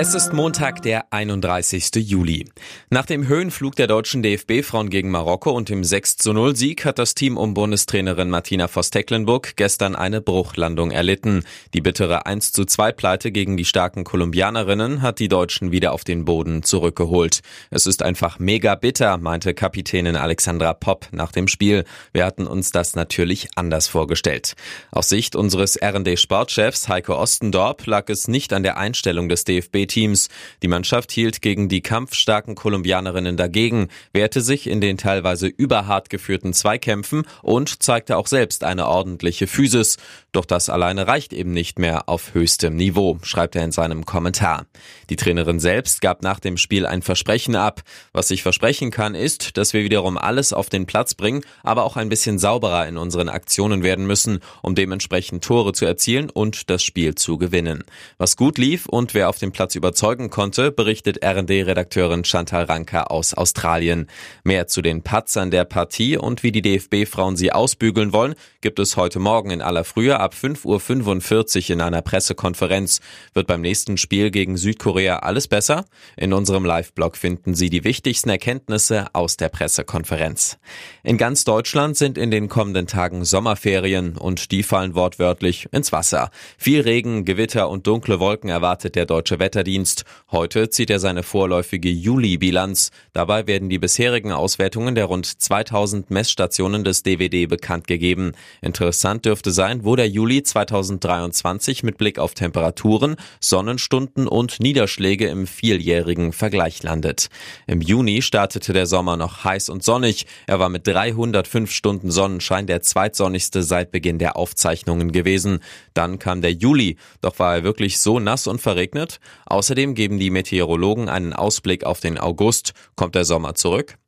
[0.00, 1.90] Es ist Montag, der 31.
[1.96, 2.48] Juli.
[2.88, 7.00] Nach dem Höhenflug der deutschen DFB-Frauen gegen Marokko und dem 6 zu 0 Sieg hat
[7.00, 11.42] das Team um Bundestrainerin Martina Voss-Tecklenburg gestern eine Bruchlandung erlitten.
[11.74, 16.04] Die bittere 1 zu 2 Pleite gegen die starken Kolumbianerinnen hat die Deutschen wieder auf
[16.04, 17.40] den Boden zurückgeholt.
[17.72, 21.82] Es ist einfach mega bitter, meinte Kapitänin Alexandra Popp nach dem Spiel.
[22.12, 24.54] Wir hatten uns das natürlich anders vorgestellt.
[24.92, 30.28] Aus Sicht unseres RD-Sportchefs Heiko Ostendorp lag es nicht an der Einstellung des DFB Teams.
[30.62, 36.52] Die Mannschaft hielt gegen die kampfstarken Kolumbianerinnen dagegen, wehrte sich in den teilweise überhart geführten
[36.52, 39.96] Zweikämpfen und zeigte auch selbst eine ordentliche Physis.
[40.32, 44.66] Doch das alleine reicht eben nicht mehr auf höchstem Niveau, schreibt er in seinem Kommentar.
[45.10, 47.82] Die Trainerin selbst gab nach dem Spiel ein Versprechen ab.
[48.12, 51.96] Was ich versprechen kann, ist, dass wir wiederum alles auf den Platz bringen, aber auch
[51.96, 56.82] ein bisschen sauberer in unseren Aktionen werden müssen, um dementsprechend Tore zu erzielen und das
[56.82, 57.84] Spiel zu gewinnen.
[58.18, 63.32] Was gut lief und wer auf dem Platz überzeugen konnte, berichtet RD-Redakteurin Chantal Ranker aus
[63.32, 64.08] Australien.
[64.42, 68.96] Mehr zu den Patzern der Partie und wie die DFB-Frauen sie ausbügeln wollen, gibt es
[68.96, 73.00] heute Morgen in aller Frühe ab 5.45 Uhr in einer Pressekonferenz.
[73.32, 75.84] Wird beim nächsten Spiel gegen Südkorea alles besser?
[76.16, 80.58] In unserem Live-Blog finden Sie die wichtigsten Erkenntnisse aus der Pressekonferenz.
[81.04, 86.30] In ganz Deutschland sind in den kommenden Tagen Sommerferien und die fallen wortwörtlich ins Wasser.
[86.56, 90.04] Viel Regen, Gewitter und dunkle Wolken erwartet der deutsche Wetterdienst Wetterdienst.
[90.30, 92.90] Heute zieht er seine vorläufige Juli-Bilanz.
[93.12, 98.32] Dabei werden die bisherigen Auswertungen der rund 2000 Messstationen des DWD bekannt gegeben.
[98.62, 105.46] Interessant dürfte sein, wo der Juli 2023 mit Blick auf Temperaturen, Sonnenstunden und Niederschläge im
[105.46, 107.28] vierjährigen Vergleich landet.
[107.66, 110.26] Im Juni startete der Sommer noch heiß und sonnig.
[110.46, 115.60] Er war mit 305 Stunden Sonnenschein der zweitsonnigste seit Beginn der Aufzeichnungen gewesen.
[115.92, 119.20] Dann kam der Juli, doch war er wirklich so nass und verregnet?
[119.58, 122.74] Außerdem geben die Meteorologen einen Ausblick auf den August.
[122.94, 123.98] Kommt der Sommer zurück?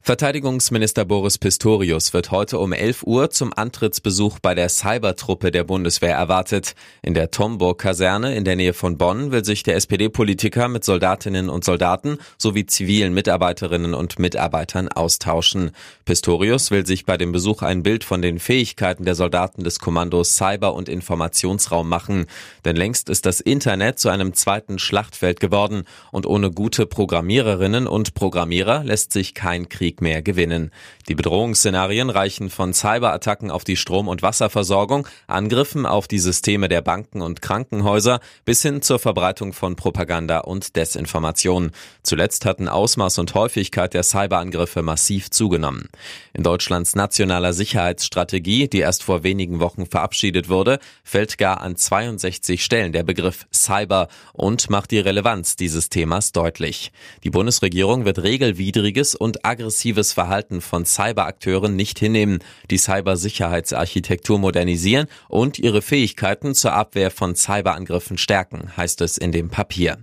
[0.00, 6.14] Verteidigungsminister Boris Pistorius wird heute um 11 Uhr zum Antrittsbesuch bei der Cybertruppe der Bundeswehr
[6.14, 6.74] erwartet.
[7.02, 11.64] In der Tomburg-Kaserne in der Nähe von Bonn will sich der SPD-Politiker mit Soldatinnen und
[11.64, 15.70] Soldaten sowie zivilen Mitarbeiterinnen und Mitarbeitern austauschen.
[16.04, 20.36] Pistorius will sich bei dem Besuch ein Bild von den Fähigkeiten der Soldaten des Kommandos
[20.36, 22.26] Cyber- und Informationsraum machen.
[22.64, 28.14] Denn längst ist das Internet zu einem zweiten Schlachtfeld geworden und ohne gute Programmiererinnen und
[28.14, 30.70] Programmierer lässt sich kein keinen Krieg mehr gewinnen.
[31.08, 36.82] Die Bedrohungsszenarien reichen von Cyberattacken auf die Strom- und Wasserversorgung, Angriffen auf die Systeme der
[36.82, 41.72] Banken und Krankenhäuser bis hin zur Verbreitung von Propaganda und Desinformation.
[42.02, 45.88] Zuletzt hatten Ausmaß und Häufigkeit der Cyberangriffe massiv zugenommen.
[46.32, 52.64] In Deutschlands nationaler Sicherheitsstrategie, die erst vor wenigen Wochen verabschiedet wurde, fällt gar an 62
[52.64, 56.92] Stellen der Begriff Cyber und macht die Relevanz dieses Themas deutlich.
[57.24, 62.38] Die Bundesregierung wird regelwidriges und aggressives Verhalten von Cyberakteuren nicht hinnehmen,
[62.70, 69.50] die Cybersicherheitsarchitektur modernisieren und ihre Fähigkeiten zur Abwehr von Cyberangriffen stärken, heißt es in dem
[69.50, 69.98] Papier.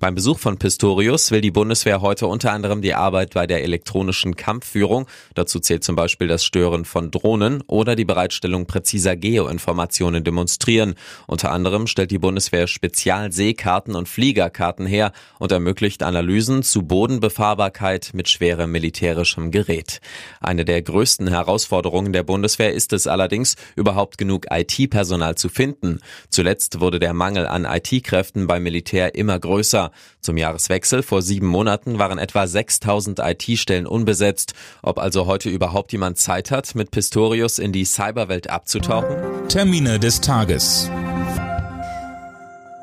[0.00, 4.36] Beim Besuch von Pistorius will die Bundeswehr heute unter anderem die Arbeit bei der elektronischen
[4.36, 10.94] Kampfführung, dazu zählt zum Beispiel das Stören von Drohnen oder die Bereitstellung präziser Geoinformationen demonstrieren.
[11.26, 18.28] Unter anderem stellt die Bundeswehr Spezialseekarten und Fliegerkarten her und ermöglicht Analysen zu Bodenbefahrbarkeit mit
[18.28, 20.00] schwerem militärischem Gerät.
[20.40, 26.00] Eine der größten Herausforderungen der Bundeswehr ist es allerdings, überhaupt genug IT-Personal zu finden.
[26.28, 29.92] Zuletzt wurde der Mangel an IT-Kräften beim Militär immer größer.
[30.20, 34.54] Zum Jahreswechsel vor sieben Monaten waren etwa 6000 IT-Stellen unbesetzt.
[34.82, 39.16] Ob also heute überhaupt jemand Zeit hat, mit Pistorius in die Cyberwelt abzutauchen?
[39.48, 40.90] Termine des Tages.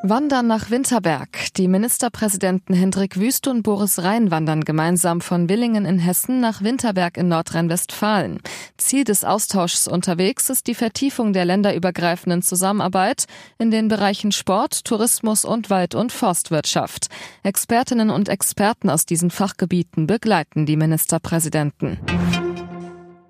[0.10, 1.54] Wandern nach Winterberg.
[1.58, 7.18] Die Ministerpräsidenten Hendrik Wüst und Boris Rhein wandern gemeinsam von Willingen in Hessen nach Winterberg
[7.18, 8.40] in Nordrhein-Westfalen.
[8.78, 13.26] Ziel des Austauschs unterwegs ist die Vertiefung der länderübergreifenden Zusammenarbeit
[13.58, 17.08] in den Bereichen Sport, Tourismus und Wald- und Forstwirtschaft.
[17.44, 22.00] Expertinnen und Experten aus diesen Fachgebieten begleiten die Ministerpräsidenten.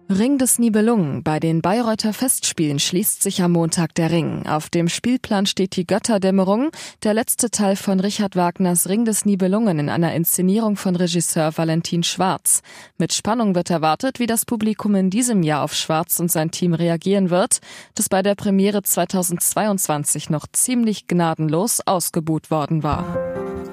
[0.10, 1.22] Ring des Nibelungen.
[1.22, 4.46] Bei den Bayreuther Festspielen schließt sich am Montag der Ring.
[4.48, 6.70] Auf dem Spielplan steht die Götterdämmerung,
[7.04, 12.04] der letzte Teil von Richard Wagners Ring des Nibelungen in einer Inszenierung von Regisseur Valentin
[12.04, 12.62] Schwarz.
[12.98, 16.74] Mit Spannung wird erwartet, wie das Publikum in diesem Jahr auf Schwarz und sein Team
[16.74, 17.60] reagieren wird,
[17.96, 23.18] das bei der Premiere 2022 noch ziemlich gnadenlos ausgebuht worden war.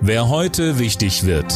[0.00, 1.54] Wer heute wichtig wird.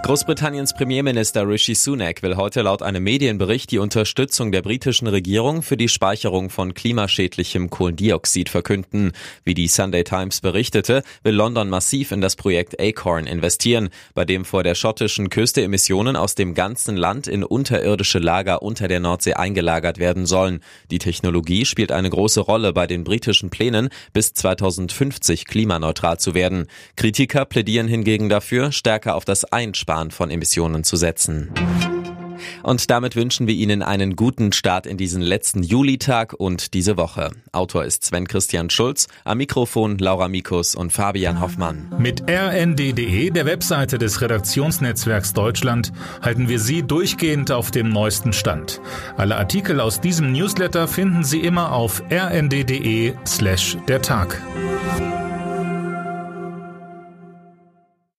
[0.00, 5.76] Großbritanniens Premierminister Rishi Sunak will heute laut einem Medienbericht die Unterstützung der britischen Regierung für
[5.76, 9.12] die Speicherung von klimaschädlichem Kohlendioxid verkünden.
[9.44, 14.44] Wie die Sunday Times berichtete, will London massiv in das Projekt Acorn investieren, bei dem
[14.44, 19.34] vor der schottischen Küste Emissionen aus dem ganzen Land in unterirdische Lager unter der Nordsee
[19.34, 20.60] eingelagert werden sollen.
[20.92, 26.66] Die Technologie spielt eine große Rolle bei den britischen Plänen, bis 2050 klimaneutral zu werden.
[26.96, 31.50] Kritiker plädieren hingegen dafür, stärker auf das Einsparen Einsparen von Emissionen zu setzen.
[32.62, 37.30] Und damit wünschen wir Ihnen einen guten Start in diesen letzten Julitag und diese Woche.
[37.52, 41.92] Autor ist Sven Christian Schulz, am Mikrofon Laura Mikus und Fabian Hoffmann.
[41.98, 48.80] Mit rnd.de, der Webseite des Redaktionsnetzwerks Deutschland, halten wir Sie durchgehend auf dem neuesten Stand.
[49.16, 54.40] Alle Artikel aus diesem Newsletter finden Sie immer auf rnd.de slash der Tag.